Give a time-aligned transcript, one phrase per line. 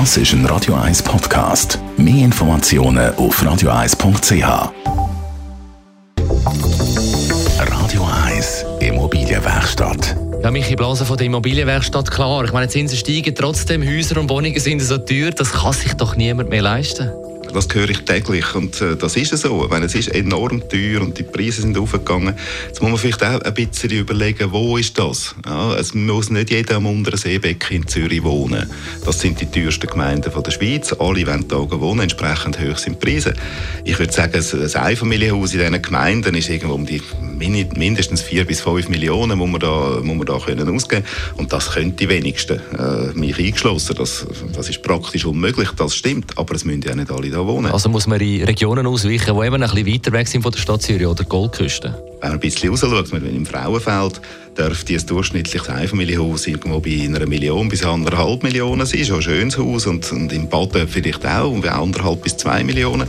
[0.00, 1.78] Das ist ein Radio 1 Podcast.
[1.96, 4.72] Mehr Informationen auf radio1.ch.
[7.58, 10.16] Radio 1 Immobilienwerkstatt.
[10.42, 12.44] Ja, Michi Blasen von der Immobilienwerkstatt, klar.
[12.44, 16.16] Ich meine, Zinsen steigen, trotzdem Häuser und Wohnungen sind so teuer, das kann sich doch
[16.16, 17.12] niemand mehr leisten.
[17.54, 19.68] Das höre ich täglich und äh, das ist so.
[19.70, 22.34] Meine, es ist enorm teuer und die Preise sind aufgegangen.
[22.66, 25.36] Jetzt muss man vielleicht auch ein bisschen überlegen, wo ist das?
[25.46, 28.68] Ja, es muss nicht jeder am unteren Seebecken in Zürich wohnen.
[29.04, 30.92] Das sind die teuersten Gemeinden von der Schweiz.
[30.94, 33.34] Alle wollen da wohnen, entsprechend hoch sind die Preise.
[33.84, 37.00] Ich würde sagen, ein Einfamilienhaus in diesen Gemeinden ist irgendwo um die
[37.36, 41.04] mindestens 4 bis 5 Millionen muss man da, muss man da können ausgeben
[41.36, 43.96] Und das könnte die wenigsten, äh, mich eingeschlossen.
[43.96, 46.36] Das, das ist praktisch unmöglich, das stimmt.
[46.38, 47.72] Aber es müssen ja nicht alle da wohnen.
[47.72, 50.58] Also muss man in Regionen ausweichen, die eben ein bisschen weiter weg sind von der
[50.58, 51.94] Stadt Zürich oder Goldküste?
[52.20, 54.20] Wenn man ein bisschen raus schaut, im Frauenfeld
[54.56, 59.04] dürfte ein durchschnittliches Einfamilienhaus irgendwo bei einer Million bis anderthalb Millionen sein.
[59.04, 59.86] Schon ein schönes Haus.
[59.86, 63.08] Und, und im Baden vielleicht auch, um anderthalb bis zwei Millionen.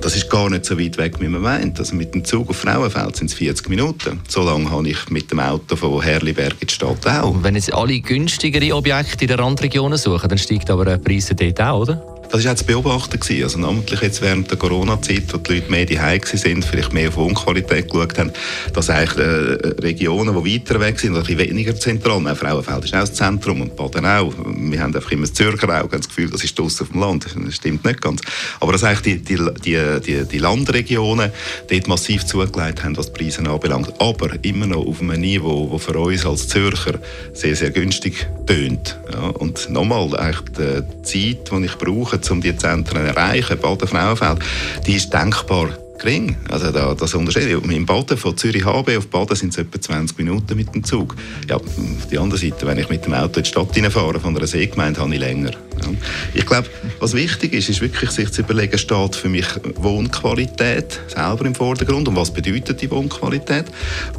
[0.00, 1.78] Das ist gar nicht so weit weg, wie man meint.
[1.78, 4.20] Also mit dem Zug auf Frauenfeld sind es 40 Minuten.
[4.28, 7.34] So lange habe ich mit dem Auto von Herliberg in die Stadt auch.
[7.42, 11.60] Wenn jetzt alle günstigere Objekte in den Randregionen suchen, dann steigt aber der Preis dort
[11.60, 12.11] auch, oder?
[12.32, 13.20] Das war auch zu beobachten.
[13.20, 13.42] Gewesen.
[13.44, 17.16] Also namentlich jetzt während der Corona-Zeit, wo die Leute mehr daheim sind, vielleicht mehr auf
[17.16, 18.32] Wohnqualität geschaut haben,
[18.72, 22.94] dass eigentlich äh, Regionen, die weiter weg sind, ein bisschen weniger zentral, auch Frauenfeld ist
[22.94, 24.32] auch das Zentrum und Baden auch.
[24.46, 27.26] Wir haben einfach immer das Zürcher auch das Gefühl, das ist draussen auf dem Land.
[27.26, 28.22] Das stimmt nicht ganz.
[28.60, 31.30] Aber dass eigentlich die, die, die, die, die Landregionen
[31.68, 33.92] dort massiv zugelegt haben, was die Preise anbelangt.
[33.98, 36.98] Aber immer noch auf einem Niveau, das für uns als Zürcher
[37.34, 38.98] sehr, sehr günstig tönt.
[39.12, 43.88] Ja, und nochmal, eigentlich die Zeit, die ich brauche, um die Zentren zu erreichen, Baden,
[43.88, 44.38] Frauenfeld,
[44.86, 46.36] die ist denkbar gering.
[46.50, 47.48] Also da, das Unterschied.
[47.48, 51.14] Im Baden von Zürich HB auf Baden sind es etwa 20 Minuten mit dem Zug.
[51.48, 51.62] Ja, auf
[52.10, 55.00] der anderen Seite, wenn ich mit dem Auto in die Stadt reinfahre, von einer Seegemeinde,
[55.00, 55.52] habe ich länger.
[56.34, 56.68] Ich glaube,
[57.00, 62.08] was wichtig ist, ist wirklich sich zu überlegen, steht für mich Wohnqualität selber im Vordergrund
[62.08, 63.66] und was bedeutet die Wohnqualität?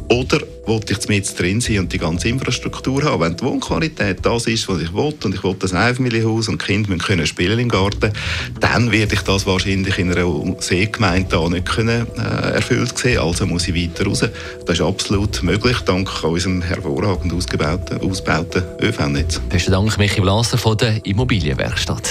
[0.08, 3.20] Oder wollte ich mit drin sein und die ganze Infrastruktur haben?
[3.20, 6.88] Wenn die Wohnqualität das ist, was ich will und ich will ein Einfamilienhaus und Kinder
[6.88, 8.12] müssen können spielen im Garten,
[8.60, 13.18] dann werde ich das wahrscheinlich in einer Seegemeinde da nicht können, äh, erfüllt sehen.
[13.18, 14.24] Also muss ich weiter raus.
[14.66, 19.40] Das ist absolut möglich, dank unserem hervorragend ausgebauten, ausgebauten ÖV-Netz.
[19.48, 21.04] Besten Dank, Michi Blaser von der
[21.44, 22.08] Immobilienwerkstatt.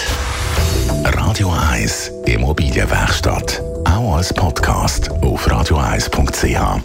[1.05, 3.63] Radio 1 Immobilienwerkstatt.
[3.83, 6.83] Auch als Podcast auf radio1.ch.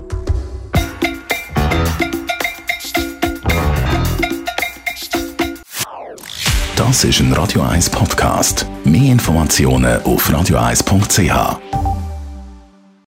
[6.75, 8.65] Das ist ein Radio 1 Podcast.
[8.83, 11.78] Mehr Informationen auf radio1.ch.